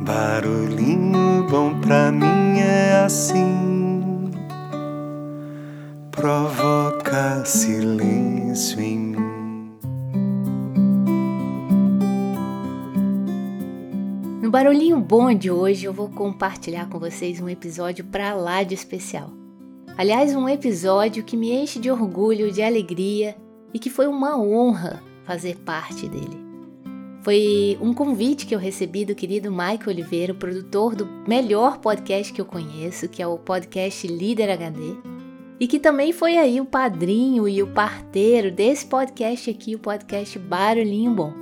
[0.00, 4.30] Barulhinho bom pra mim é assim,
[6.12, 9.78] provoca silêncio em mim.
[14.40, 18.74] No Barulhinho Bom de hoje eu vou compartilhar com vocês um episódio pra lá de
[18.74, 19.30] especial.
[19.96, 23.36] Aliás, um episódio que me enche de orgulho, de alegria
[23.74, 26.47] e que foi uma honra fazer parte dele.
[27.28, 32.40] Foi um convite que eu recebi do querido Mike Oliveira, produtor do melhor podcast que
[32.40, 34.96] eu conheço, que é o podcast Líder HD,
[35.60, 40.38] e que também foi aí o padrinho e o parteiro desse podcast aqui, o podcast
[40.38, 41.34] Barulhinho Bom.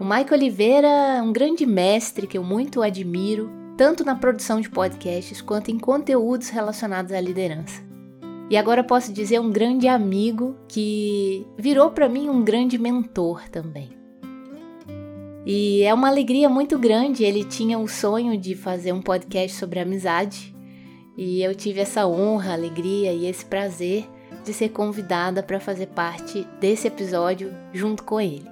[0.00, 4.68] O Mike Oliveira é um grande mestre que eu muito admiro, tanto na produção de
[4.68, 7.80] podcasts quanto em conteúdos relacionados à liderança.
[8.50, 14.02] E agora posso dizer um grande amigo que virou para mim um grande mentor também.
[15.46, 17.24] E é uma alegria muito grande.
[17.24, 20.54] Ele tinha o sonho de fazer um podcast sobre amizade.
[21.16, 24.08] E eu tive essa honra, alegria e esse prazer
[24.42, 28.46] de ser convidada para fazer parte desse episódio junto com ele.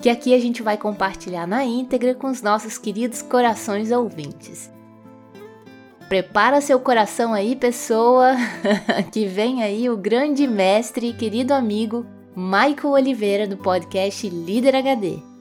[0.00, 4.70] Que aqui a gente vai compartilhar na íntegra com os nossos queridos corações ouvintes.
[6.08, 8.34] Prepara seu coração aí, pessoa,
[9.12, 15.37] que vem aí o grande mestre e querido amigo Michael Oliveira do podcast Líder HD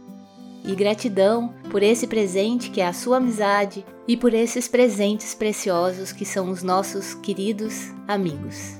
[0.68, 6.12] e gratidão por esse presente que é a sua amizade e por esses presentes preciosos
[6.12, 8.76] que são os nossos queridos amigos.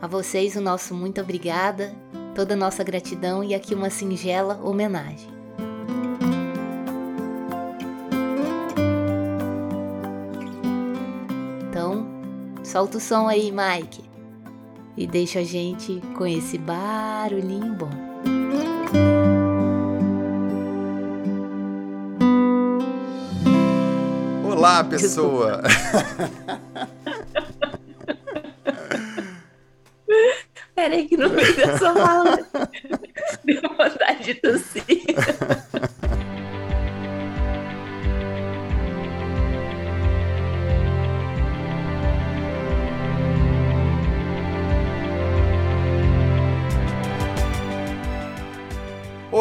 [0.00, 1.94] A vocês o nosso muito obrigada,
[2.34, 5.28] toda a nossa gratidão e aqui uma singela homenagem.
[11.68, 12.06] Então,
[12.62, 14.04] solta o som aí, Mike,
[14.96, 18.73] e deixa a gente com esse barulhinho bom.
[24.64, 25.60] Olá, pessoa!
[30.74, 32.38] Peraí que no meio da sua fala
[33.44, 35.04] deu vontade de tossir.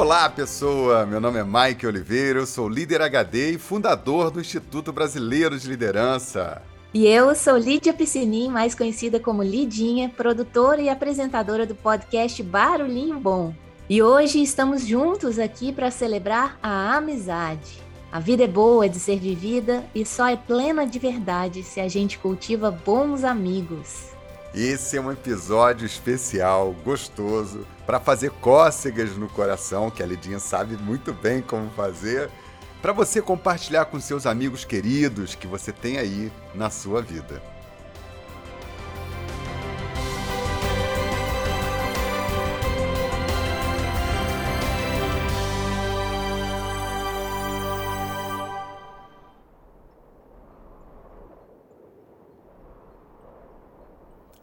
[0.04, 1.06] Olá, pessoa!
[1.06, 5.66] Meu nome é Mike Oliveira, eu sou líder HD e fundador do Instituto Brasileiro de
[5.66, 6.62] Liderança.
[6.94, 13.18] E eu sou Lídia Piscinin, mais conhecida como Lidinha, produtora e apresentadora do podcast Barulhinho
[13.18, 13.56] Bom.
[13.90, 17.82] E hoje estamos juntos aqui para celebrar a amizade.
[18.12, 21.88] A vida é boa de ser vivida e só é plena de verdade se a
[21.88, 24.08] gente cultiva bons amigos.
[24.54, 30.78] Esse é um episódio especial, gostoso, para fazer cócegas no coração, que a Lidinha sabe
[30.78, 32.30] muito bem como fazer,
[32.82, 37.42] para você compartilhar com seus amigos queridos que você tem aí na sua vida.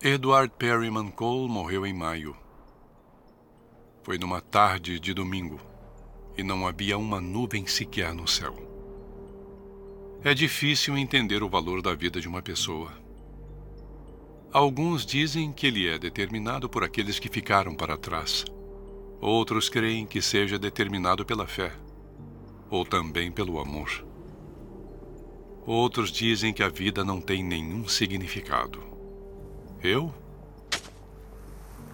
[0.02, 2.34] Edward Perryman Cole morreu em maio.
[4.10, 5.60] Foi numa tarde de domingo
[6.36, 8.56] e não havia uma nuvem sequer no céu.
[10.24, 12.90] É difícil entender o valor da vida de uma pessoa.
[14.52, 18.44] Alguns dizem que ele é determinado por aqueles que ficaram para trás.
[19.20, 21.72] Outros creem que seja determinado pela fé,
[22.68, 24.04] ou também pelo amor.
[25.64, 28.82] Outros dizem que a vida não tem nenhum significado.
[29.80, 30.12] Eu?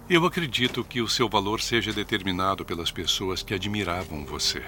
[0.09, 4.63] Eu acredito que o seu valor seja determinado pelas pessoas que admiravam você.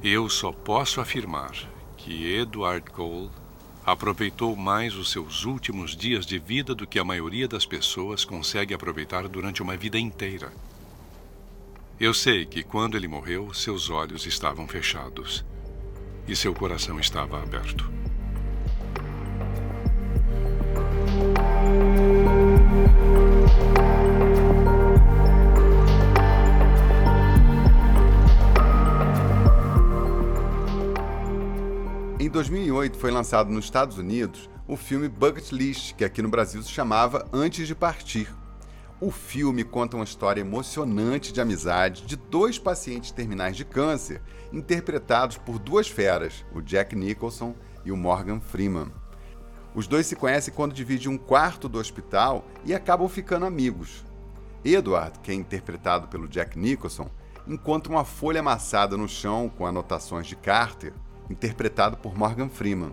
[0.00, 1.50] Eu só posso afirmar
[1.96, 3.28] que Edward Cole
[3.84, 8.72] aproveitou mais os seus últimos dias de vida do que a maioria das pessoas consegue
[8.72, 10.52] aproveitar durante uma vida inteira.
[11.98, 15.44] Eu sei que quando ele morreu, seus olhos estavam fechados
[16.28, 17.90] e seu coração estava aberto.
[32.20, 36.60] Em 2008 foi lançado nos Estados Unidos o filme Bucket List, que aqui no Brasil
[36.64, 38.28] se chamava Antes de Partir.
[39.00, 44.20] O filme conta uma história emocionante de amizade de dois pacientes terminais de câncer,
[44.52, 47.54] interpretados por duas feras, o Jack Nicholson
[47.84, 48.90] e o Morgan Freeman.
[49.72, 54.04] Os dois se conhecem quando dividem um quarto do hospital e acabam ficando amigos.
[54.64, 57.08] Edward, que é interpretado pelo Jack Nicholson,
[57.46, 60.92] encontra uma folha amassada no chão com anotações de Carter,
[61.30, 62.92] interpretado por Morgan Freeman.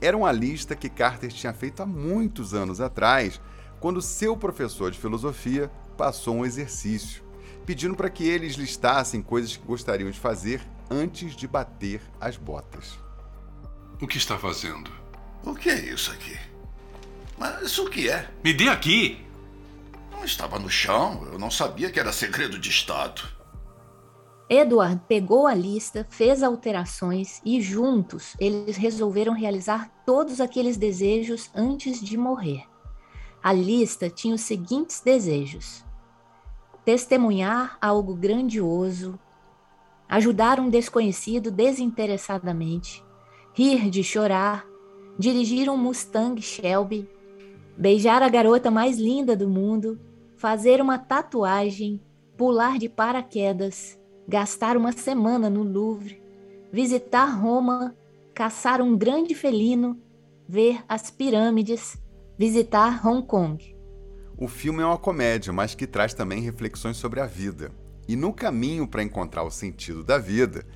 [0.00, 3.40] Era uma lista que Carter tinha feito há muitos anos atrás,
[3.80, 7.22] quando seu professor de filosofia passou um exercício,
[7.64, 10.60] pedindo para que eles listassem coisas que gostariam de fazer
[10.90, 12.98] antes de bater as botas.
[14.00, 14.90] O que está fazendo?
[15.42, 16.36] O que é isso aqui?
[17.38, 18.28] Mas o que é?
[18.44, 19.24] Me dê aqui!
[20.10, 23.35] Não estava no chão, eu não sabia que era segredo de Estado.
[24.48, 32.00] Edward pegou a lista, fez alterações e juntos eles resolveram realizar todos aqueles desejos antes
[32.00, 32.64] de morrer.
[33.42, 35.84] A lista tinha os seguintes desejos:
[36.84, 39.18] testemunhar algo grandioso,
[40.08, 43.04] ajudar um desconhecido desinteressadamente,
[43.52, 44.64] rir de chorar,
[45.18, 47.08] dirigir um Mustang Shelby,
[47.76, 49.98] beijar a garota mais linda do mundo,
[50.36, 52.00] fazer uma tatuagem,
[52.36, 56.20] pular de paraquedas, gastar uma semana no Louvre,
[56.72, 57.94] visitar Roma,
[58.34, 60.00] caçar um grande felino,
[60.48, 61.96] ver as pirâmides,
[62.36, 63.76] visitar Hong Kong.
[64.36, 67.70] O filme é uma comédia, mas que traz também reflexões sobre a vida.
[68.08, 70.66] E no caminho para encontrar o sentido da vida,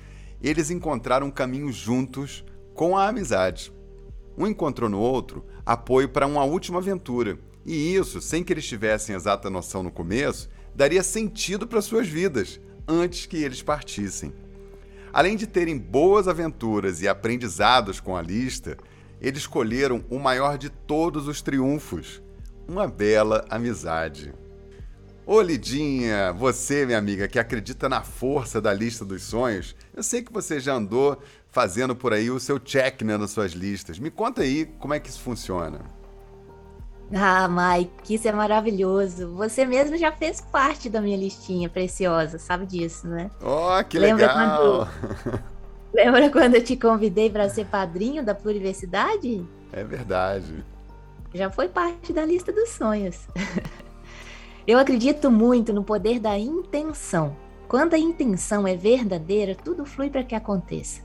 [0.41, 2.43] eles encontraram um caminho juntos
[2.73, 3.71] com a amizade.
[4.37, 7.37] Um encontrou no outro apoio para uma última aventura.
[7.63, 12.59] E isso, sem que eles tivessem exata noção no começo, daria sentido para suas vidas
[12.91, 14.33] antes que eles partissem.
[15.13, 18.77] Além de terem boas aventuras e aprendizados com a lista,
[19.21, 22.21] eles escolheram o maior de todos os triunfos:
[22.67, 24.33] uma bela amizade.
[25.25, 30.21] Ô Lidinha, você, minha amiga, que acredita na força da lista dos sonhos, eu sei
[30.21, 33.99] que você já andou fazendo por aí o seu check né, nas suas listas.
[33.99, 36.00] Me conta aí como é que isso funciona.
[37.13, 39.33] Ah, Mike, isso é maravilhoso.
[39.35, 43.29] Você mesmo já fez parte da minha listinha preciosa, sabe disso, né?
[43.41, 44.87] Oh, que Lembra legal!
[45.23, 45.43] Quando...
[45.93, 49.45] Lembra quando eu te convidei para ser padrinho da Pluriversidade?
[49.73, 50.63] É verdade.
[51.33, 53.27] Já foi parte da lista dos sonhos.
[54.65, 57.35] eu acredito muito no poder da intenção.
[57.67, 61.01] Quando a intenção é verdadeira, tudo flui para que aconteça.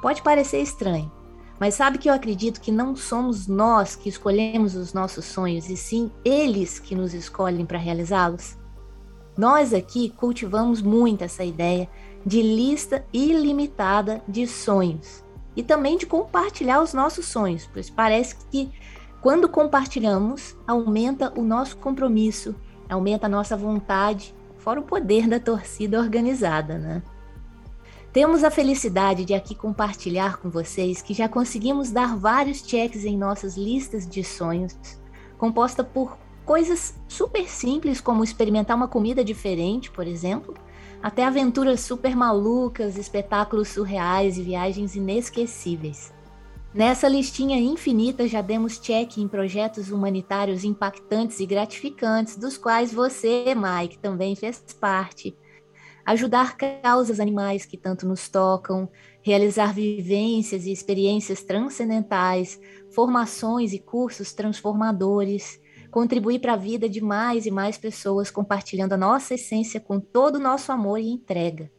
[0.00, 1.10] Pode parecer estranho,
[1.58, 5.76] mas sabe que eu acredito que não somos nós que escolhemos os nossos sonhos, e
[5.76, 8.56] sim eles que nos escolhem para realizá-los?
[9.36, 11.88] Nós aqui cultivamos muito essa ideia
[12.24, 15.24] de lista ilimitada de sonhos
[15.56, 18.70] e também de compartilhar os nossos sonhos, pois parece que
[19.20, 22.54] quando compartilhamos, aumenta o nosso compromisso,
[22.88, 27.02] aumenta a nossa vontade, fora o poder da torcida organizada, né?
[28.12, 33.18] Temos a felicidade de aqui compartilhar com vocês que já conseguimos dar vários checks em
[33.18, 34.74] nossas listas de sonhos,
[35.36, 40.54] composta por coisas super simples como experimentar uma comida diferente, por exemplo,
[41.02, 46.10] até aventuras super malucas, espetáculos surreais e viagens inesquecíveis.
[46.72, 53.54] Nessa listinha infinita já demos check em projetos humanitários impactantes e gratificantes, dos quais você,
[53.54, 55.36] Mike, também fez parte
[56.08, 58.88] ajudar causas animais que tanto nos tocam,
[59.20, 62.58] realizar vivências e experiências transcendentais,
[62.90, 65.60] formações e cursos transformadores,
[65.90, 70.36] contribuir para a vida de mais e mais pessoas compartilhando a nossa essência com todo
[70.36, 71.70] o nosso amor e entrega.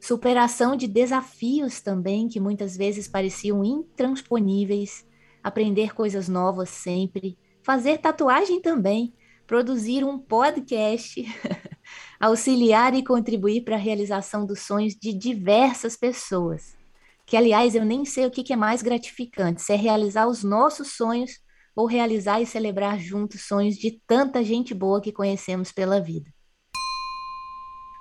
[0.00, 5.06] Superação de desafios também que muitas vezes pareciam intransponíveis,
[5.40, 9.14] aprender coisas novas sempre, fazer tatuagem também,
[9.46, 11.24] produzir um podcast
[12.18, 16.76] auxiliar e contribuir para a realização dos sonhos de diversas pessoas.
[17.24, 20.96] Que, aliás, eu nem sei o que é mais gratificante, se é realizar os nossos
[20.96, 21.32] sonhos
[21.76, 26.28] ou realizar e celebrar juntos sonhos de tanta gente boa que conhecemos pela vida.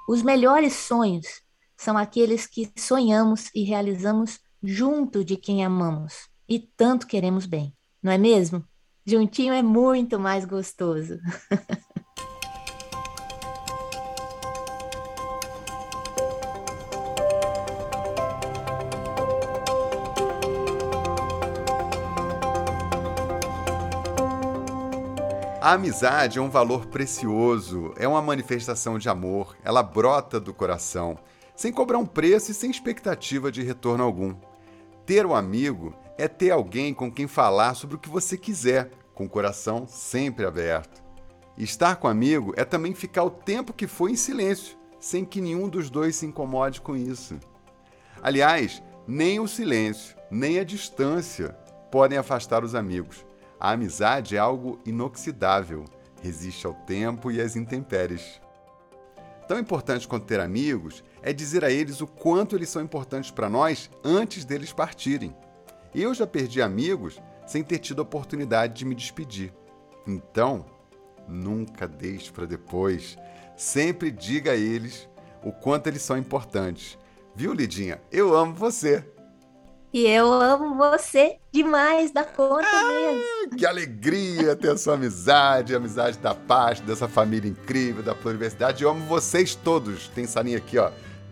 [0.09, 1.41] Os melhores sonhos
[1.75, 8.11] são aqueles que sonhamos e realizamos junto de quem amamos e tanto queremos bem, não
[8.11, 8.65] é mesmo?
[9.05, 11.19] Juntinho é muito mais gostoso.
[25.67, 31.19] A amizade é um valor precioso, é uma manifestação de amor, ela brota do coração,
[31.57, 34.33] sem cobrar um preço e sem expectativa de retorno algum.
[35.05, 39.25] Ter um amigo é ter alguém com quem falar sobre o que você quiser, com
[39.25, 41.03] o coração sempre aberto.
[41.57, 45.41] Estar com um amigo é também ficar o tempo que for em silêncio, sem que
[45.41, 47.37] nenhum dos dois se incomode com isso.
[48.23, 51.49] Aliás, nem o silêncio, nem a distância
[51.91, 53.26] podem afastar os amigos.
[53.59, 55.85] A amizade é algo inoxidável,
[56.21, 58.39] resiste ao tempo e às intempéries.
[59.47, 63.49] Tão importante quanto ter amigos é dizer a eles o quanto eles são importantes para
[63.49, 65.35] nós antes deles partirem.
[65.95, 69.53] Eu já perdi amigos sem ter tido a oportunidade de me despedir.
[70.05, 70.65] Então,
[71.27, 73.17] nunca deixe para depois.
[73.55, 75.09] Sempre diga a eles
[75.43, 76.97] o quanto eles são importantes.
[77.33, 78.01] Viu, Lidinha?
[78.11, 79.03] Eu amo você.
[79.93, 83.57] E eu amo você demais da conta ah, mesmo.
[83.57, 88.83] Que alegria ter a sua amizade, a amizade da paz, dessa família incrível, da Pluriversidade.
[88.83, 90.09] Eu amo vocês todos.
[90.09, 90.91] Tem salinha aqui, ó.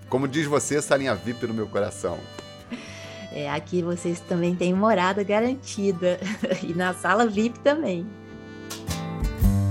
[0.09, 2.17] Como diz você, salinha VIP no meu coração.
[3.31, 6.19] É, aqui vocês também têm morada garantida.
[6.63, 8.07] E na sala VIP também.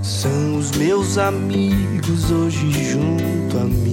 [0.03, 3.84] São os meus amigos hoje junto a mim.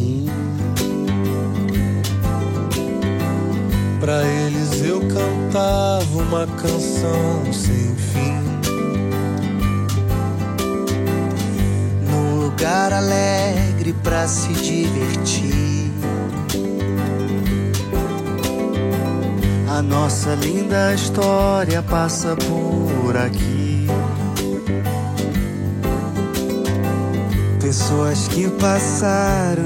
[4.03, 8.35] Pra eles eu cantava uma canção sem fim.
[12.11, 15.93] Num lugar alegre pra se divertir.
[19.69, 23.87] A nossa linda história passa por aqui.
[27.61, 29.63] Pessoas que passaram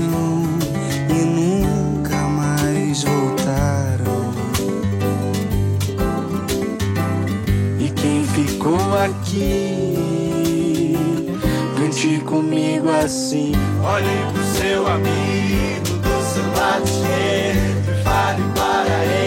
[1.09, 1.86] e nunca
[8.37, 9.95] ficou aqui,
[11.79, 13.53] cante comigo assim.
[13.83, 19.27] Olhe pro seu amigo do seu lado esquerdo e fale para ele.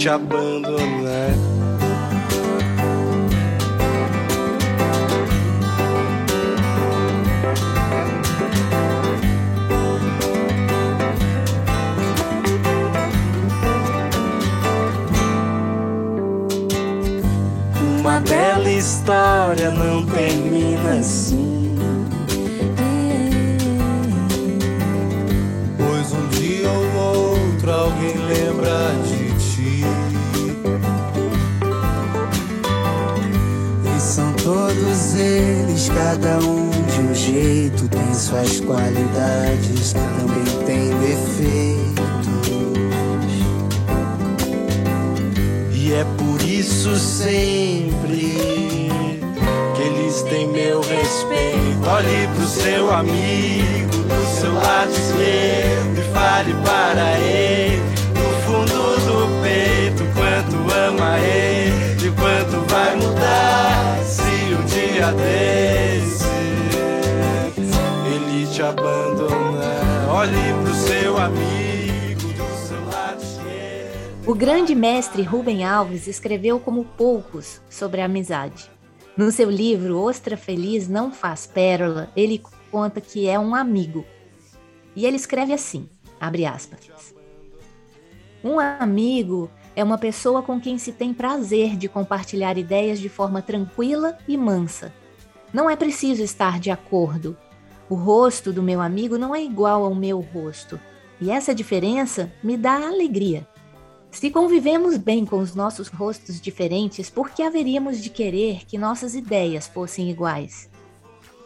[0.00, 0.99] te abandonar.
[19.00, 21.74] História não termina assim.
[25.78, 29.20] Pois um dia ou outro alguém lembra de
[34.42, 40.49] Todos eles, cada um de um jeito, tem suas qualidades, também
[45.90, 48.38] E é por isso sempre
[49.74, 51.84] que eles têm meu respeito.
[51.84, 57.82] Olhe pro seu amigo do seu lado esquerdo e fale para ele
[58.14, 58.70] no fundo
[59.00, 63.98] do peito quanto ama ele e quanto vai mudar
[64.68, 66.24] dia desse
[68.06, 70.08] ele te abandonar.
[70.08, 71.59] Olhe pro seu amigo
[74.30, 78.70] O grande mestre Rubem Alves escreveu como poucos sobre a amizade.
[79.16, 84.04] No seu livro Ostra Feliz Não Faz Pérola, ele conta que é um amigo.
[84.94, 85.88] E ele escreve assim,
[86.20, 87.12] abre aspas.
[88.44, 93.42] Um amigo é uma pessoa com quem se tem prazer de compartilhar ideias de forma
[93.42, 94.94] tranquila e mansa.
[95.52, 97.36] Não é preciso estar de acordo.
[97.88, 100.78] O rosto do meu amigo não é igual ao meu rosto,
[101.20, 103.44] e essa diferença me dá alegria.
[104.10, 109.14] Se convivemos bem com os nossos rostos diferentes, por que haveríamos de querer que nossas
[109.14, 110.68] ideias fossem iguais?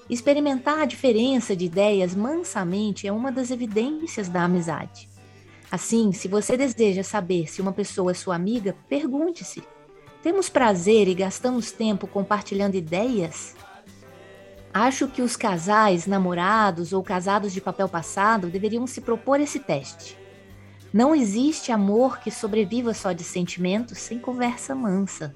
[0.08, 5.08] Experimentar a diferença de ideias mansamente é uma das evidências da amizade.
[5.70, 9.62] Assim, se você deseja saber se uma pessoa é sua amiga, pergunte-se:
[10.22, 13.54] temos prazer e gastamos tempo compartilhando ideias?
[14.72, 20.23] Acho que os casais, namorados ou casados de papel passado deveriam se propor esse teste.
[20.94, 25.34] Não existe amor que sobreviva só de sentimentos sem conversa mansa.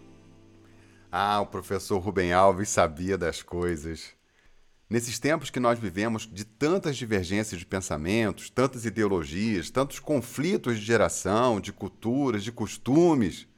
[1.10, 4.12] Ah, o professor Rubem Alves sabia das coisas.
[4.88, 10.84] Nesses tempos que nós vivemos de tantas divergências de pensamentos, tantas ideologias, tantos conflitos de
[10.84, 13.48] geração, de culturas, de costumes,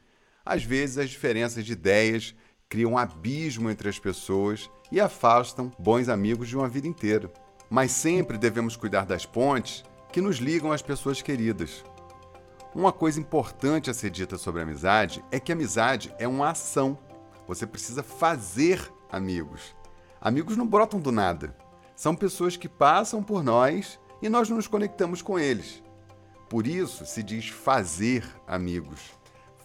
[0.42, 2.34] às vezes as diferenças de ideias
[2.66, 7.30] criam um abismo entre as pessoas e afastam bons amigos de uma vida inteira.
[7.68, 11.84] Mas sempre devemos cuidar das pontes que nos ligam às pessoas queridas.
[12.72, 16.96] Uma coisa importante a ser dita sobre amizade é que amizade é uma ação.
[17.48, 19.74] Você precisa fazer amigos.
[20.20, 21.56] Amigos não brotam do nada.
[21.96, 25.82] São pessoas que passam por nós e nós nos conectamos com eles.
[26.48, 29.00] Por isso se diz fazer amigos.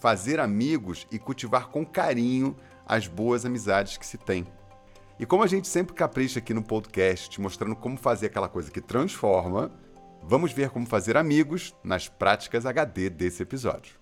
[0.00, 4.44] Fazer amigos e cultivar com carinho as boas amizades que se tem.
[5.16, 8.80] E como a gente sempre capricha aqui no podcast, mostrando como fazer aquela coisa que
[8.80, 9.70] transforma,
[10.28, 13.94] Vamos ver como fazer amigos nas práticas HD desse episódio.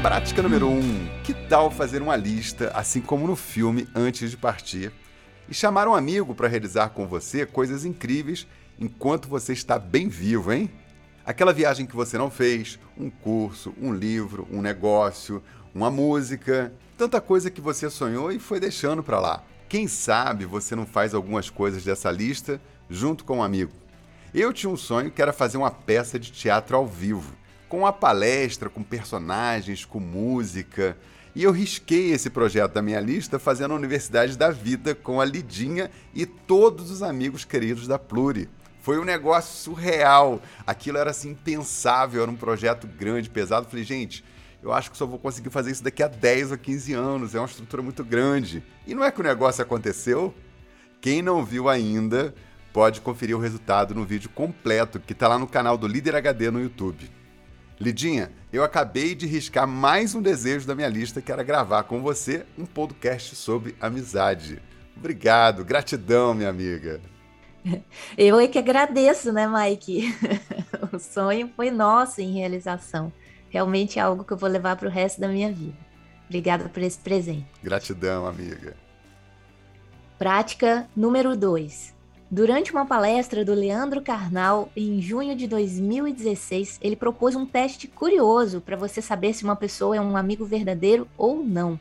[0.00, 0.72] Prática número 1.
[0.72, 1.08] Um.
[1.22, 4.90] Que tal fazer uma lista, assim como no filme, antes de partir,
[5.50, 8.46] e chamar um amigo para realizar com você coisas incríveis
[8.78, 10.70] enquanto você está bem vivo, hein?
[11.24, 15.42] Aquela viagem que você não fez, um curso, um livro, um negócio,
[15.74, 19.42] uma música, tanta coisa que você sonhou e foi deixando para lá.
[19.70, 23.72] Quem sabe você não faz algumas coisas dessa lista junto com um amigo.
[24.34, 27.32] Eu tinha um sonho que era fazer uma peça de teatro ao vivo,
[27.70, 30.94] com uma palestra, com personagens, com música.
[31.38, 35.24] E eu risquei esse projeto da minha lista fazendo a Universidade da Vida com a
[35.24, 38.48] Lidinha e todos os amigos queridos da Pluri.
[38.80, 40.42] Foi um negócio surreal.
[40.66, 43.68] Aquilo era assim impensável, era um projeto grande, pesado.
[43.68, 44.24] Falei, gente,
[44.60, 47.36] eu acho que só vou conseguir fazer isso daqui a 10 ou 15 anos.
[47.36, 48.60] É uma estrutura muito grande.
[48.84, 50.34] E não é que o negócio aconteceu?
[51.00, 52.34] Quem não viu ainda
[52.72, 56.50] pode conferir o resultado no vídeo completo que está lá no canal do Líder HD
[56.50, 57.08] no YouTube.
[57.80, 62.02] Lidinha, eu acabei de riscar mais um desejo da minha lista, que era gravar com
[62.02, 64.60] você um podcast sobre amizade.
[64.96, 67.00] Obrigado, gratidão, minha amiga.
[68.16, 70.14] Eu é que agradeço, né, Mike?
[70.92, 73.12] o sonho foi nosso em realização
[73.50, 75.76] realmente é algo que eu vou levar para o resto da minha vida.
[76.26, 77.46] Obrigada por esse presente.
[77.62, 78.76] Gratidão, amiga.
[80.18, 81.94] Prática número 2.
[82.30, 88.60] Durante uma palestra do Leandro Carnal, em junho de 2016, ele propôs um teste curioso
[88.60, 91.80] para você saber se uma pessoa é um amigo verdadeiro ou não.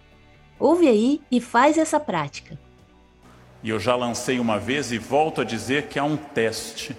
[0.57, 2.57] Ouve aí e faz essa prática.
[3.61, 6.95] E eu já lancei uma vez e volto a dizer que há um teste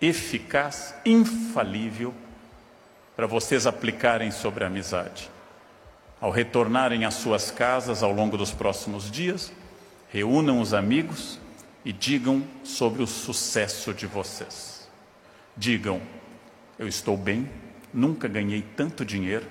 [0.00, 2.14] eficaz, infalível,
[3.14, 5.30] para vocês aplicarem sobre a amizade.
[6.18, 9.52] Ao retornarem às suas casas ao longo dos próximos dias,
[10.08, 11.43] reúnam os amigos
[11.84, 14.88] e digam sobre o sucesso de vocês.
[15.56, 16.00] Digam:
[16.78, 17.48] Eu estou bem,
[17.92, 19.46] nunca ganhei tanto dinheiro,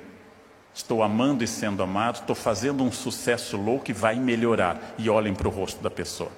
[0.74, 4.96] estou amando e sendo amado, estou fazendo um sucesso louco e vai melhorar.
[4.98, 6.32] E olhem para o rosto da pessoa.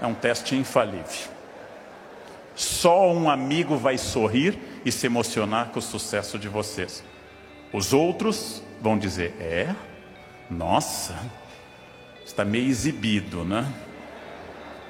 [0.00, 1.30] É um teste infalível.
[2.54, 7.02] Só um amigo vai sorrir e se emocionar com o sucesso de vocês.
[7.72, 9.74] Os outros vão dizer: É,
[10.50, 11.14] nossa,
[12.24, 13.66] está meio exibido, né?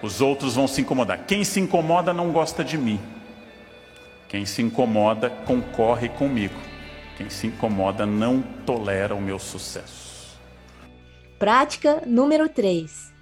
[0.02, 1.26] Os outros vão se incomodar.
[1.26, 2.98] Quem se incomoda não gosta de mim.
[4.28, 6.54] Quem se incomoda concorre comigo.
[7.16, 10.38] Quem se incomoda não tolera o meu sucesso.
[11.38, 13.12] Prática número 3.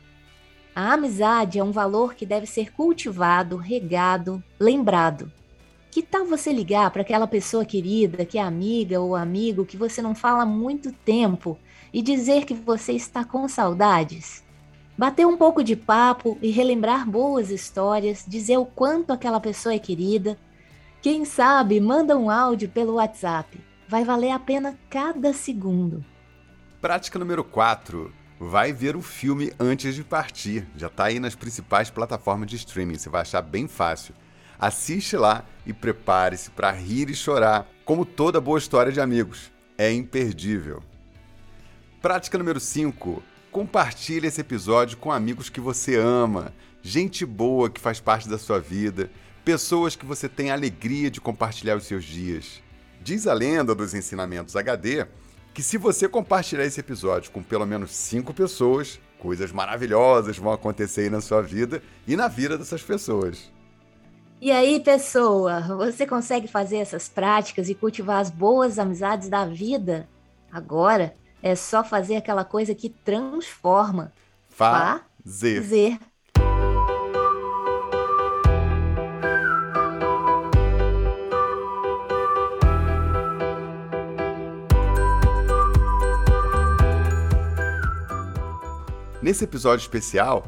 [0.74, 5.32] A amizade é um valor que deve ser cultivado, regado, lembrado.
[5.90, 10.00] Que tal você ligar para aquela pessoa querida, que é amiga ou amigo, que você
[10.00, 11.58] não fala há muito tempo
[11.92, 14.44] e dizer que você está com saudades?
[14.96, 19.79] Bater um pouco de papo e relembrar boas histórias, dizer o quanto aquela pessoa é
[19.79, 20.38] querida.
[21.01, 23.61] Quem sabe, manda um áudio pelo WhatsApp.
[23.88, 26.05] Vai valer a pena cada segundo.
[26.81, 30.66] Prática número 4 vai ver o filme antes de partir.
[30.77, 34.14] Já está aí nas principais plataformas de streaming, você vai achar bem fácil.
[34.59, 39.53] Assiste lá e prepare-se para rir e chorar, como toda boa história de amigos.
[39.77, 40.83] É imperdível.
[42.00, 43.20] Prática número 5.
[43.50, 48.61] Compartilhe esse episódio com amigos que você ama, gente boa que faz parte da sua
[48.61, 49.11] vida,
[49.44, 52.62] pessoas que você tem alegria de compartilhar os seus dias.
[53.02, 55.06] Diz a lenda dos ensinamentos HD
[55.52, 61.00] que se você compartilhar esse episódio com pelo menos cinco pessoas, coisas maravilhosas vão acontecer
[61.00, 63.52] aí na sua vida e na vida dessas pessoas.
[64.40, 70.08] E aí, pessoa, você consegue fazer essas práticas e cultivar as boas amizades da vida?
[70.52, 74.12] Agora é só fazer aquela coisa que transforma.
[74.48, 75.62] Fazer.
[75.62, 75.98] Fazer.
[89.20, 90.46] Nesse episódio especial,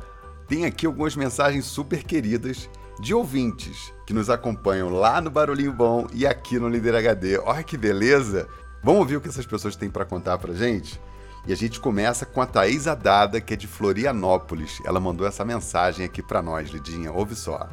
[0.49, 6.07] tem aqui algumas mensagens super queridas de ouvintes que nos acompanham lá no Barulhinho Bom
[6.13, 7.39] e aqui no Líder HD.
[7.39, 8.49] Olha que beleza!
[8.83, 10.99] Vamos ouvir o que essas pessoas têm para contar pra gente?
[11.47, 14.81] E a gente começa com a Thaís Adada, que é de Florianópolis.
[14.87, 17.13] Ela mandou essa mensagem aqui para nós, Lidinha.
[17.13, 17.69] Ouve só.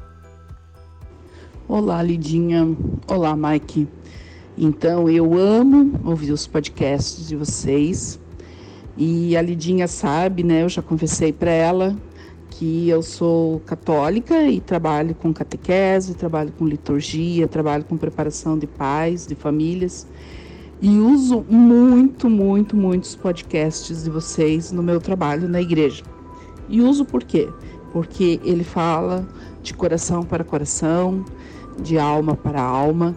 [1.66, 2.76] Olá, Lidinha.
[3.08, 3.88] Olá, Mike.
[4.58, 8.20] Então, eu amo ouvir os podcasts de vocês.
[8.98, 10.64] E a Lidinha sabe, né?
[10.64, 11.96] Eu já conversei para ela
[12.50, 18.68] que eu sou católica e trabalho com catequese, trabalho com liturgia, trabalho com preparação de
[18.68, 20.06] pais, de famílias.
[20.80, 26.04] E uso muito, muito, muitos podcasts de vocês no meu trabalho na igreja.
[26.70, 27.50] E uso por quê?
[27.92, 29.28] Porque ele fala
[29.64, 31.26] de coração para coração,
[31.82, 33.16] de alma para alma,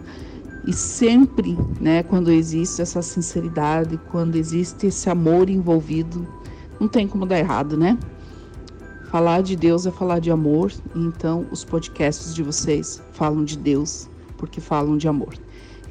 [0.65, 6.27] E sempre, né, quando existe essa sinceridade, quando existe esse amor envolvido,
[6.79, 7.97] não tem como dar errado, né?
[9.09, 14.07] Falar de Deus é falar de amor, então os podcasts de vocês falam de Deus,
[14.37, 15.33] porque falam de amor.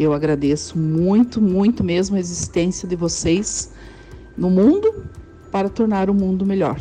[0.00, 3.70] Eu agradeço muito, muito mesmo a existência de vocês
[4.34, 5.04] no mundo
[5.52, 6.80] para tornar o mundo melhor,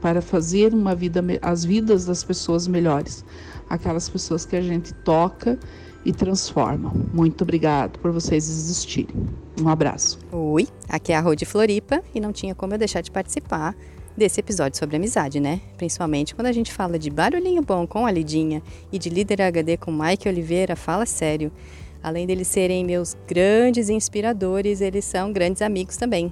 [0.00, 3.22] para fazer uma vida, as vidas das pessoas melhores,
[3.68, 5.58] aquelas pessoas que a gente toca
[6.06, 6.90] e transforma.
[7.12, 9.14] Muito obrigado por vocês existirem.
[9.60, 10.18] Um abraço.
[10.32, 13.76] Oi, aqui é a Rô Floripa e não tinha como eu deixar de participar
[14.16, 15.60] desse episódio sobre amizade, né?
[15.76, 19.76] Principalmente quando a gente fala de Barulhinho Bom com a Lidinha e de Líder HD
[19.76, 21.52] com Mike Oliveira, fala sério.
[22.04, 26.30] Além deles serem meus grandes inspiradores, eles são grandes amigos também.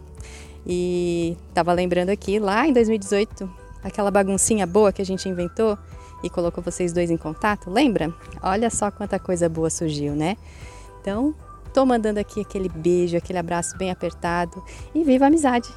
[0.66, 3.50] E tava lembrando aqui, lá em 2018,
[3.82, 5.78] aquela baguncinha boa que a gente inventou
[6.22, 8.14] e colocou vocês dois em contato, lembra?
[8.42, 10.36] Olha só quanta coisa boa surgiu, né?
[11.00, 11.34] Então,
[11.72, 14.62] tô mandando aqui aquele beijo, aquele abraço bem apertado
[14.94, 15.70] e viva a amizade!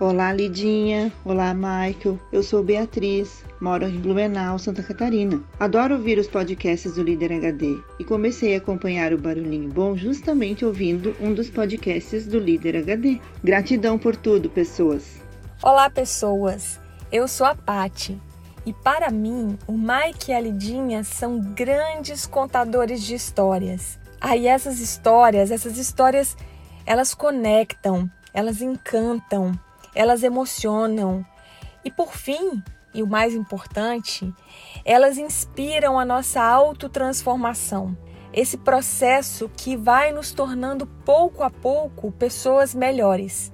[0.00, 1.12] Olá, Lidinha.
[1.24, 2.18] Olá, Michael.
[2.32, 5.40] Eu sou Beatriz, moro em Blumenau, Santa Catarina.
[5.60, 10.64] Adoro ouvir os podcasts do Líder HD e comecei a acompanhar o Barulhinho Bom justamente
[10.64, 13.20] ouvindo um dos podcasts do Líder HD.
[13.44, 15.22] Gratidão por tudo, pessoas.
[15.62, 16.80] Olá, pessoas.
[17.12, 18.20] Eu sou a Pati.
[18.66, 23.96] E para mim, o Mike e a Lidinha são grandes contadores de histórias.
[24.20, 26.36] Aí ah, essas histórias, essas histórias,
[26.84, 29.52] elas conectam, elas encantam,
[29.94, 31.24] elas emocionam.
[31.84, 32.62] E por fim,
[32.94, 34.32] e o mais importante,
[34.84, 37.96] elas inspiram a nossa autotransformação.
[38.32, 43.52] Esse processo que vai nos tornando pouco a pouco pessoas melhores,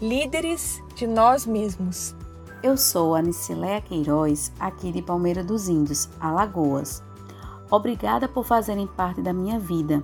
[0.00, 2.14] líderes de nós mesmos.
[2.62, 7.02] Eu sou a Nicileia Queiroz, aqui de Palmeira dos Índios, Alagoas.
[7.70, 10.00] Obrigada por fazerem parte da minha vida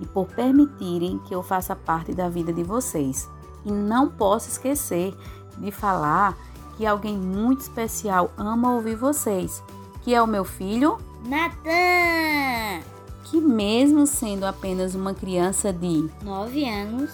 [0.00, 3.28] e por permitirem que eu faça parte da vida de vocês.
[3.64, 5.14] E não posso esquecer
[5.58, 6.36] de falar
[6.76, 9.62] que alguém muito especial ama ouvir vocês,
[10.02, 12.80] que é o meu filho Natan,
[13.24, 17.10] que mesmo sendo apenas uma criança de 9 anos,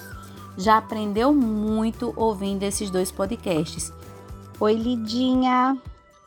[0.57, 3.93] já aprendeu muito ouvindo esses dois podcasts.
[4.59, 5.77] Oi, Lidinha.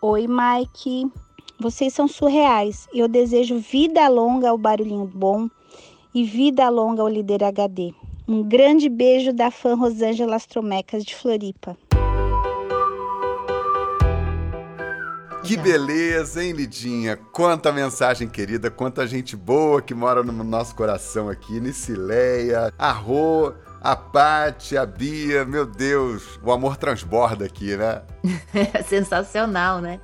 [0.01, 1.11] Oi, Mike.
[1.59, 2.87] Vocês são surreais.
[2.93, 5.49] Eu desejo vida longa ao Barulhinho Bom
[6.13, 7.93] e vida longa ao Líder HD.
[8.31, 11.75] Um grande beijo da fã Rosângela Astromecas de Floripa.
[15.43, 17.17] Que beleza, hein, Lidinha?
[17.17, 21.59] Quanta mensagem querida, quanta gente boa que mora no nosso coração aqui.
[21.59, 28.03] Nicileia, a Rô, a Paty, a Bia, meu Deus, o amor transborda aqui, né?
[28.85, 29.99] Sensacional, né?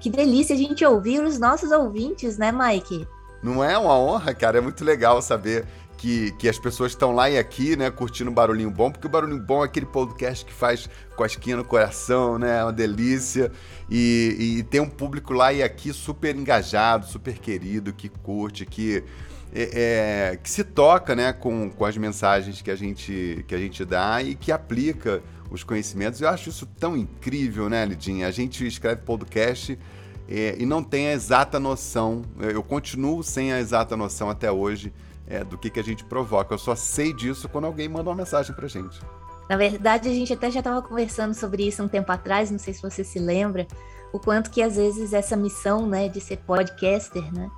[0.00, 3.08] Que delícia a gente ouvir os nossos ouvintes, né, Mike?
[3.42, 4.58] Não é uma honra, cara?
[4.58, 5.64] É muito legal saber
[5.98, 9.10] que, que as pessoas estão lá e aqui, né, curtindo o Barulhinho Bom, porque o
[9.10, 13.50] Barulhinho Bom é aquele podcast que faz cosquinha no coração, né, é uma delícia.
[13.90, 19.02] E, e tem um público lá e aqui super engajado, super querido, que curte, que,
[19.52, 23.58] é, é, que se toca, né, com, com as mensagens que a, gente, que a
[23.58, 26.20] gente dá e que aplica os conhecimentos.
[26.20, 28.28] Eu acho isso tão incrível, né, Lidinha?
[28.28, 29.76] A gente escreve podcast
[30.28, 34.92] é, e não tem a exata noção, eu continuo sem a exata noção até hoje
[35.28, 36.54] é, do que, que a gente provoca.
[36.54, 39.00] Eu só sei disso quando alguém manda uma mensagem pra gente.
[39.48, 42.74] Na verdade, a gente até já estava conversando sobre isso um tempo atrás, não sei
[42.74, 43.66] se você se lembra,
[44.12, 47.50] o quanto que às vezes essa missão, né, de ser podcaster, né,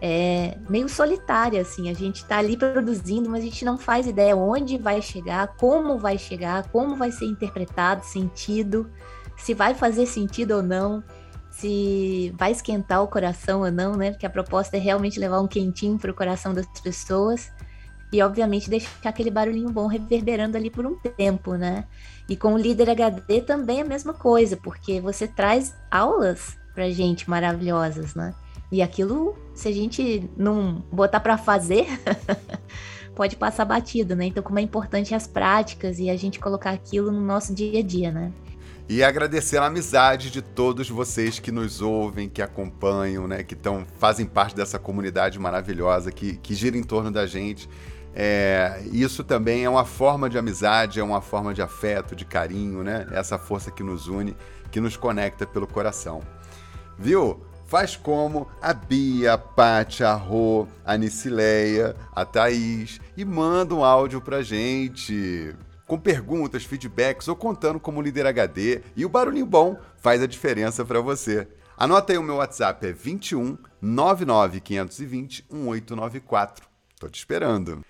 [0.00, 4.36] é meio solitária, assim, a gente está ali produzindo, mas a gente não faz ideia
[4.36, 8.90] onde vai chegar, como vai chegar, como vai ser interpretado, sentido,
[9.36, 11.02] se vai fazer sentido ou não
[11.58, 14.10] se vai esquentar o coração ou não, né?
[14.10, 17.50] Porque a proposta é realmente levar um quentinho para o coração das pessoas
[18.12, 21.84] e, obviamente, deixar aquele barulhinho bom reverberando ali por um tempo, né?
[22.28, 26.90] E com o líder HD também é a mesma coisa, porque você traz aulas para
[26.90, 28.34] gente maravilhosas, né?
[28.70, 31.86] E aquilo, se a gente não botar para fazer,
[33.16, 34.26] pode passar batido, né?
[34.26, 37.82] Então, como é importante as práticas e a gente colocar aquilo no nosso dia a
[37.82, 38.30] dia, né?
[38.88, 43.84] E agradecer a amizade de todos vocês que nos ouvem, que acompanham, né, que tão,
[43.98, 47.68] fazem parte dessa comunidade maravilhosa que, que gira em torno da gente.
[48.14, 52.84] É, isso também é uma forma de amizade, é uma forma de afeto, de carinho,
[52.84, 53.08] né?
[53.10, 54.36] Essa força que nos une,
[54.70, 56.22] que nos conecta pelo coração.
[56.96, 57.44] Viu?
[57.66, 63.84] Faz como a Bia, a Paty, a Rô, a Nicileia, a Thaís e manda um
[63.84, 65.52] áudio pra gente
[65.86, 70.84] com perguntas, feedbacks ou contando como líder HD e o barulhinho bom faz a diferença
[70.84, 71.48] para você.
[71.76, 76.66] Anota aí o meu WhatsApp, é 21 99 520 1894.
[76.98, 77.82] Tô te esperando.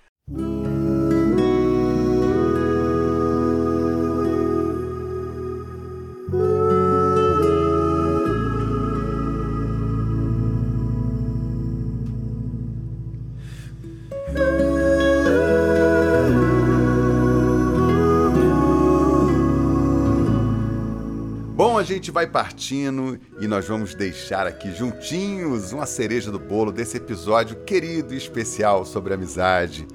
[22.06, 27.56] Gente vai partindo e nós vamos deixar aqui juntinhos uma cereja do bolo desse episódio
[27.64, 29.88] querido e especial sobre amizade.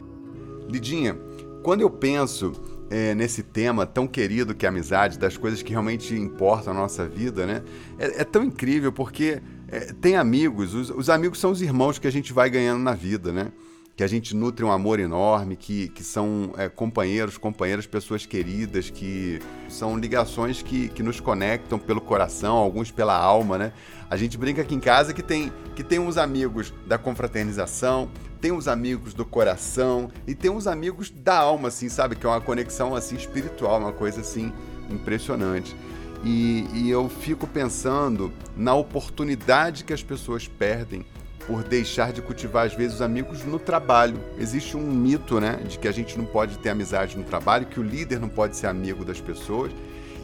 [0.67, 1.17] Lidinha,
[1.63, 2.51] quando eu penso
[2.89, 6.81] é, nesse tema tão querido que é a amizade, das coisas que realmente importam na
[6.81, 7.63] nossa vida, né?
[7.97, 12.07] É, é tão incrível porque é, tem amigos, os, os amigos são os irmãos que
[12.07, 13.53] a gente vai ganhando na vida, né?
[13.95, 18.89] Que a gente nutre um amor enorme, que, que são é, companheiros, companheiras, pessoas queridas,
[18.89, 23.73] que são ligações que, que nos conectam pelo coração, alguns pela alma, né?
[24.09, 28.51] A gente brinca aqui em casa que tem, que tem uns amigos da confraternização, tem
[28.51, 32.15] uns amigos do coração e tem uns amigos da alma, assim, sabe?
[32.15, 34.51] Que é uma conexão, assim, espiritual, uma coisa, assim,
[34.89, 35.75] impressionante.
[36.23, 41.05] E, e eu fico pensando na oportunidade que as pessoas perdem
[41.47, 44.17] por deixar de cultivar, às vezes, os amigos no trabalho.
[44.37, 47.79] Existe um mito, né, de que a gente não pode ter amizade no trabalho, que
[47.79, 49.71] o líder não pode ser amigo das pessoas.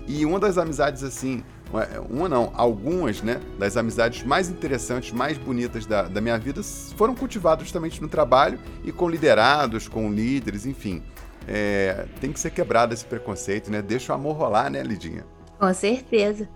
[0.07, 1.43] E uma das amizades, assim,
[2.09, 6.61] uma não, algumas, né, das amizades mais interessantes, mais bonitas da, da minha vida
[6.95, 11.03] foram cultivadas justamente no trabalho e com liderados, com líderes, enfim.
[11.45, 13.81] É, tem que ser quebrado esse preconceito, né?
[13.81, 15.25] Deixa o amor rolar, né, Lidinha?
[15.59, 16.47] Com certeza.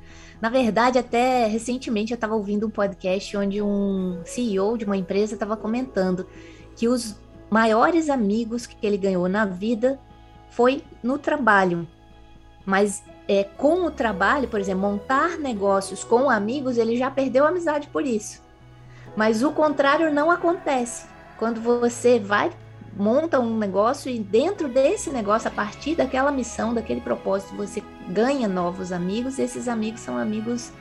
[0.41, 5.35] Na verdade, até recentemente eu estava ouvindo um podcast onde um CEO de uma empresa
[5.35, 6.27] estava comentando
[6.75, 7.15] que os
[7.49, 9.99] maiores amigos que ele ganhou na vida
[10.49, 11.87] foi no trabalho.
[12.65, 17.49] Mas é, com o trabalho, por exemplo, montar negócios com amigos, ele já perdeu a
[17.49, 18.41] amizade por isso.
[19.15, 21.05] Mas o contrário não acontece.
[21.37, 22.51] Quando você vai
[22.95, 28.47] monta um negócio e dentro desse negócio, a partir daquela missão, daquele propósito, você ganha
[28.47, 29.37] novos amigos.
[29.37, 30.71] E esses amigos são amigos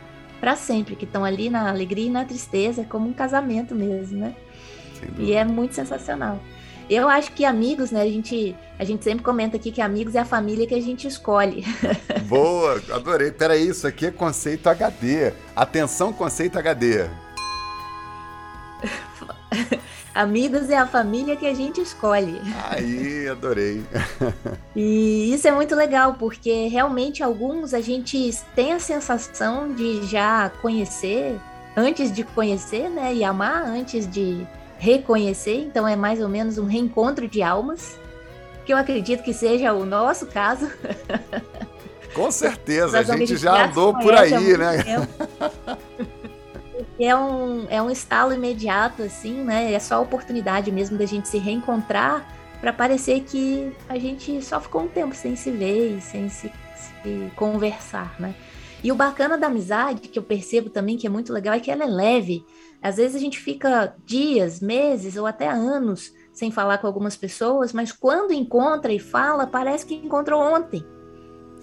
[0.41, 4.35] para sempre, que estão ali na alegria e na tristeza, como um casamento mesmo, né?
[5.19, 6.41] E é muito sensacional.
[6.89, 8.03] Eu acho que amigos, né?
[8.03, 11.07] A gente, a gente sempre comenta aqui que amigos é a família que a gente
[11.07, 11.65] escolhe.
[12.27, 13.31] Boa, adorei.
[13.31, 15.33] Peraí, isso aqui é conceito HD.
[15.55, 17.09] Atenção, conceito HD.
[20.21, 22.39] Amigos é a família que a gente escolhe.
[22.69, 23.83] Aí, adorei.
[24.77, 30.51] e isso é muito legal, porque realmente alguns a gente tem a sensação de já
[30.61, 31.41] conhecer,
[31.75, 33.15] antes de conhecer, né?
[33.15, 35.55] E amar antes de reconhecer.
[35.55, 37.99] Então é mais ou menos um reencontro de almas,
[38.67, 40.71] que eu acredito que seja o nosso caso.
[42.13, 44.85] Com certeza, a gente já andou por aí, né?
[46.99, 49.73] é um, é um estalo imediato, assim, né?
[49.73, 52.27] É só a oportunidade mesmo da gente se reencontrar
[52.61, 56.53] para parecer que a gente só ficou um tempo sem se ver e sem se,
[56.77, 58.35] se, conversar, né?
[58.83, 61.71] E o bacana da amizade, que eu percebo também que é muito legal, é que
[61.71, 62.45] ela é leve.
[62.83, 67.73] Às vezes a gente fica dias, meses ou até anos sem falar com algumas pessoas,
[67.73, 70.85] mas quando encontra e fala, parece que encontrou ontem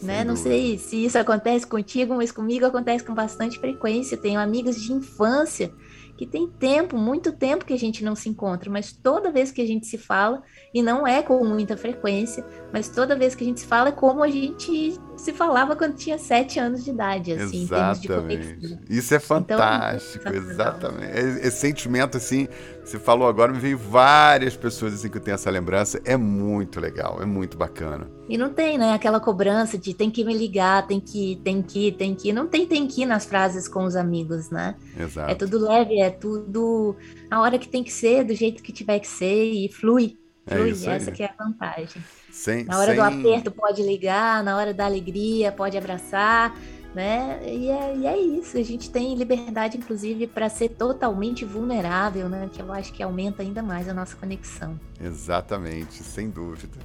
[0.01, 0.23] né?
[0.23, 4.17] Não sei se isso acontece contigo, mas comigo acontece com bastante frequência.
[4.17, 5.73] Tenho amigos de infância
[6.17, 9.61] que tem tempo, muito tempo que a gente não se encontra, mas toda vez que
[9.61, 10.41] a gente se fala,
[10.73, 13.91] e não é com muita frequência, mas toda vez que a gente se fala é
[13.91, 18.79] como a gente se falava quando tinha sete anos de idade, assim, exatamente.
[18.89, 21.11] Isso é então, fantástico, então, exatamente.
[21.17, 22.47] Esse sentimento, assim,
[22.85, 25.99] você falou agora, me veio várias pessoas assim que eu tenho essa lembrança.
[26.05, 28.09] É muito legal, é muito bacana.
[28.29, 31.91] E não tem, né, aquela cobrança de tem que me ligar, tem que, tem que,
[31.93, 32.31] tem que.
[32.31, 34.75] Não tem tem que nas frases com os amigos, né?
[34.97, 35.31] Exato.
[35.31, 36.95] É tudo leve, é tudo
[37.29, 40.17] a hora que tem que ser, do jeito que tiver que ser e flui.
[40.45, 42.01] É flui, é essa que é a vantagem.
[42.37, 42.95] Sem, na hora sem...
[42.95, 46.55] do aperto pode ligar, na hora da alegria pode abraçar,
[46.93, 47.39] né?
[47.43, 48.59] E é, e é isso.
[48.59, 52.47] A gente tem liberdade, inclusive, para ser totalmente vulnerável, né?
[52.53, 54.79] Que eu acho que aumenta ainda mais a nossa conexão.
[55.01, 56.77] Exatamente, sem dúvida.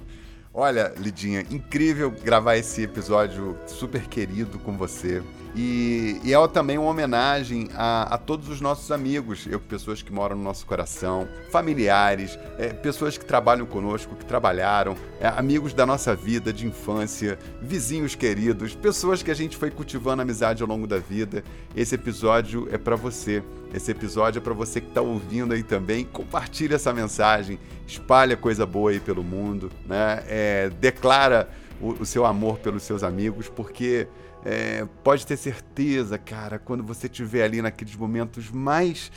[0.54, 5.22] Olha, Lidinha, incrível gravar esse episódio super querido com você.
[5.56, 10.12] E, e é também uma homenagem a, a, todos os nossos amigos, eu, pessoas que
[10.12, 15.86] moram no nosso coração, familiares, é, pessoas que trabalham conosco, que trabalharam, é, amigos da
[15.86, 20.86] nossa vida de infância, vizinhos queridos, pessoas que a gente foi cultivando amizade ao longo
[20.86, 21.42] da vida.
[21.74, 23.42] Esse episódio é para você.
[23.72, 26.04] Esse episódio é para você que está ouvindo aí também.
[26.04, 30.22] Compartilhe essa mensagem, espalha coisa boa aí pelo mundo, né?
[30.28, 31.48] É, declara
[31.80, 34.06] o, o seu amor pelos seus amigos, porque
[34.44, 39.10] é, pode ter certeza, cara, quando você estiver ali naqueles momentos mais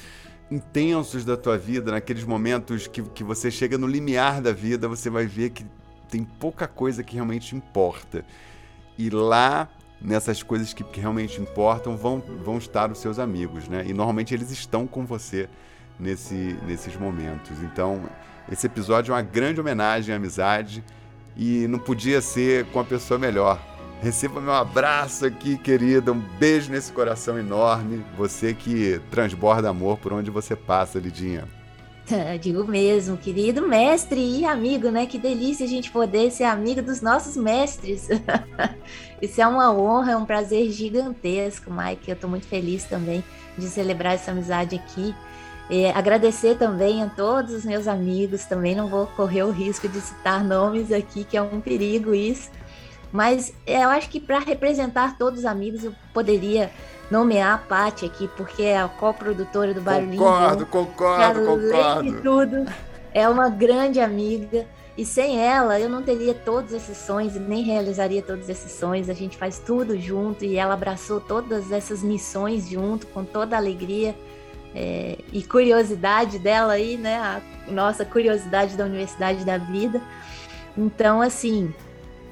[0.50, 5.10] intensos da tua vida, naqueles momentos que, que você chega no limiar da vida, você
[5.10, 5.65] vai ver que
[6.10, 8.24] tem pouca coisa que realmente importa.
[8.98, 9.68] E lá,
[10.06, 13.84] nessas coisas que, que realmente importam, vão, vão estar os seus amigos, né?
[13.88, 15.50] E normalmente eles estão com você
[16.00, 17.62] nesse, nesses momentos.
[17.63, 18.04] Então,
[18.52, 20.84] esse episódio é uma grande homenagem à amizade
[21.36, 23.60] e não podia ser com a pessoa melhor.
[24.02, 26.12] Receba meu abraço aqui, querida.
[26.12, 28.06] Um beijo nesse coração enorme.
[28.18, 31.55] Você que transborda amor por onde você passa, Lidinha.
[32.39, 35.08] Digo mesmo, querido mestre e amigo, né?
[35.08, 38.08] Que delícia a gente poder ser amigo dos nossos mestres.
[39.20, 42.10] Isso é uma honra, é um prazer gigantesco, Mike.
[42.10, 43.24] Eu tô muito feliz também
[43.58, 45.15] de celebrar essa amizade aqui.
[45.68, 50.00] É, agradecer também a todos os meus amigos, também não vou correr o risco de
[50.00, 52.52] citar nomes aqui, que é um perigo isso.
[53.12, 56.70] Mas eu acho que para representar todos os amigos, eu poderia
[57.10, 60.18] nomear a Paty aqui, porque é a coprodutora do Barulhinho.
[60.18, 62.04] Concordo, concordo, concordo.
[62.04, 62.65] de tudo,
[63.13, 64.65] é uma grande amiga.
[64.98, 69.10] E sem ela, eu não teria todos esses sonhos, nem realizaria todos esses sonhos.
[69.10, 73.60] A gente faz tudo junto e ela abraçou todas essas missões junto, com toda a
[73.60, 74.15] alegria
[74.74, 77.18] é, e curiosidade dela aí, né?
[77.18, 77.41] A
[77.72, 80.02] nossa curiosidade da Universidade da Vida.
[80.78, 81.74] Então, assim,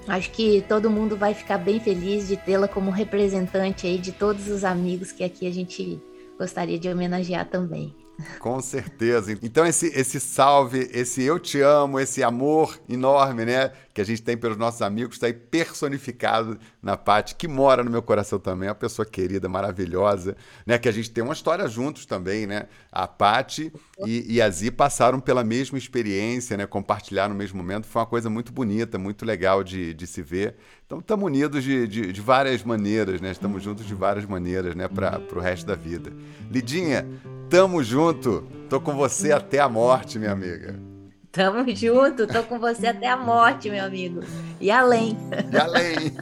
[0.07, 4.47] acho que todo mundo vai ficar bem feliz de tê-la como representante aí de todos
[4.47, 6.01] os amigos que aqui a gente
[6.37, 7.95] gostaria de homenagear também.
[8.39, 9.37] Com certeza.
[9.41, 13.71] Então, esse, esse salve, esse eu te amo, esse amor enorme, né?
[13.93, 17.91] Que a gente tem pelos nossos amigos, está aí personificado na Paty, que mora no
[17.91, 20.79] meu coração também, uma pessoa querida, maravilhosa, né?
[20.79, 22.67] Que a gente tem uma história juntos também, né?
[22.91, 23.71] A Paty
[24.05, 26.65] e, e a Zi passaram pela mesma experiência, né?
[26.65, 27.85] Compartilharam no mesmo momento.
[27.85, 30.55] Foi uma coisa muito bonita, muito legal de, de se ver.
[30.85, 33.31] Então, estamos unidos de, de, de, várias maneiras, né?
[33.31, 34.87] Estamos juntos de várias maneiras, né?
[34.87, 36.11] Para o resto da vida.
[36.51, 37.07] Lidinha,
[37.49, 38.47] tamo junto.
[38.69, 40.92] Tô com você até a morte, minha amiga.
[41.33, 44.21] Tamo junto, tô com você até a morte, meu amigo.
[44.61, 45.17] E além.
[45.51, 46.13] E além.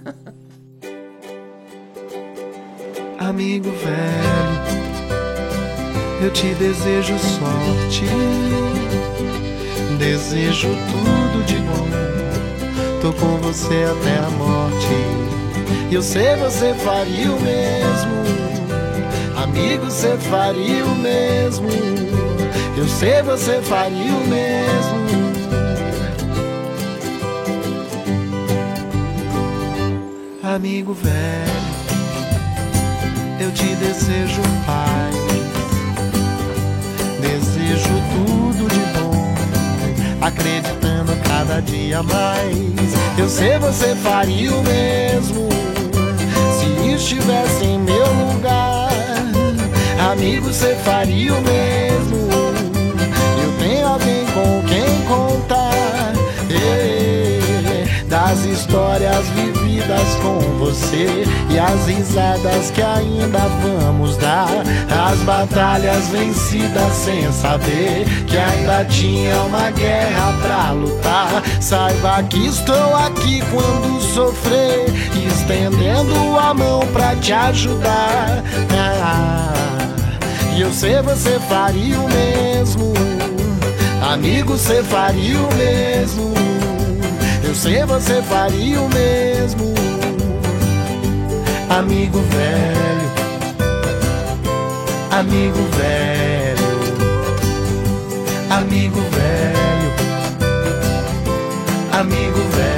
[3.20, 4.62] Amigo velho,
[6.24, 8.06] eu te desejo sorte.
[10.00, 11.90] Desejo tudo de bom.
[13.02, 14.96] Tô com você até a morte.
[15.92, 18.24] Eu sei você faria o mesmo.
[19.36, 21.68] Amigo, você faria o mesmo.
[22.78, 25.02] Eu sei você faria o mesmo.
[30.44, 31.12] Amigo velho,
[33.40, 35.16] eu te desejo paz.
[37.22, 39.34] Desejo tudo de bom,
[40.26, 42.94] acreditando cada dia mais.
[43.18, 45.50] Eu sei você faria o mesmo
[46.60, 48.92] se estivesse em meu lugar.
[50.12, 52.41] Amigo, você faria o mesmo.
[53.82, 55.72] Alguém com quem contar.
[58.32, 64.50] das histórias vividas com você e as risadas que ainda vamos dar.
[65.10, 71.44] As batalhas vencidas sem saber que ainda tinha uma guerra pra lutar.
[71.60, 74.86] Saiba que estou aqui quando sofrer,
[75.28, 78.44] estendendo a mão pra te ajudar.
[78.78, 79.54] Ah,
[80.56, 83.21] e eu sei você faria o mesmo.
[84.12, 86.34] Amigo, você faria o mesmo.
[87.46, 89.74] Eu sei você faria o mesmo.
[91.70, 93.12] Amigo velho.
[95.12, 96.72] Amigo velho.
[98.50, 99.94] Amigo velho.
[101.94, 102.71] Amigo velho.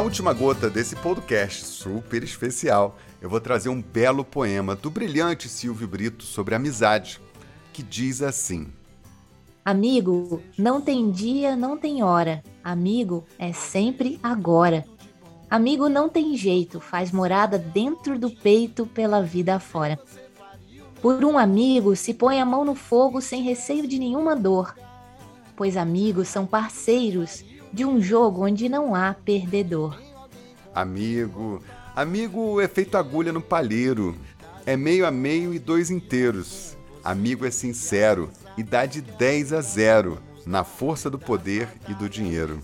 [0.00, 5.46] Na última gota desse podcast super especial, eu vou trazer um belo poema do brilhante
[5.46, 7.20] Silvio Brito sobre amizade,
[7.70, 8.68] que diz assim:
[9.62, 12.42] Amigo, não tem dia, não tem hora.
[12.64, 14.86] Amigo é sempre agora.
[15.50, 19.98] Amigo não tem jeito, faz morada dentro do peito pela vida afora.
[21.02, 24.74] Por um amigo se põe a mão no fogo sem receio de nenhuma dor,
[25.54, 29.98] pois amigos são parceiros de um jogo onde não há perdedor.
[30.74, 31.62] Amigo,
[31.94, 34.16] amigo é feito agulha no palheiro,
[34.66, 36.76] é meio a meio e dois inteiros.
[37.02, 42.08] Amigo é sincero e dá de 10 a 0 na força do poder e do
[42.08, 42.60] dinheiro.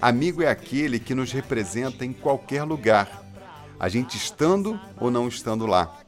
[0.00, 3.24] Amigo é aquele que nos representa em qualquer lugar,
[3.80, 5.98] a gente estando ou não estando lá.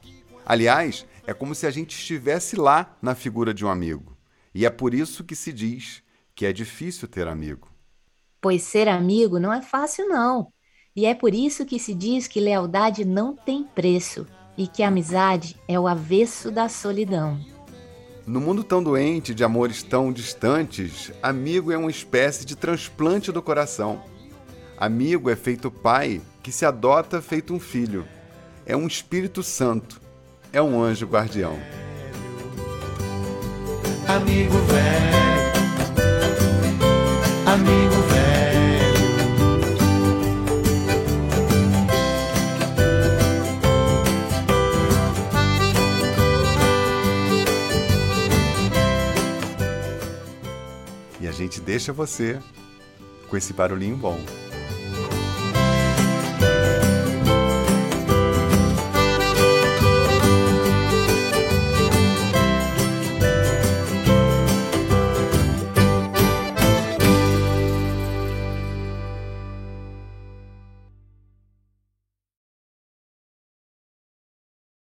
[0.44, 4.16] Aliás, é como se a gente estivesse lá na figura de um amigo.
[4.54, 6.02] E é por isso que se diz
[6.34, 7.68] que é difícil ter amigo.
[8.46, 10.52] Pois ser amigo não é fácil, não.
[10.94, 14.24] E é por isso que se diz que lealdade não tem preço
[14.56, 17.40] e que a amizade é o avesso da solidão.
[18.24, 23.42] No mundo tão doente, de amores tão distantes, amigo é uma espécie de transplante do
[23.42, 24.00] coração.
[24.78, 28.06] Amigo é feito pai que se adota feito um filho.
[28.64, 30.00] É um Espírito Santo.
[30.52, 31.58] É um anjo guardião.
[34.06, 35.16] Amigo velho,
[37.44, 38.25] amigo velho.
[51.36, 52.40] Gente deixa você
[53.28, 54.18] com esse barulhinho bom.